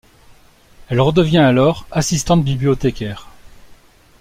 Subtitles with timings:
[0.89, 3.27] Elle redevient alors assistante-bibliothécaire.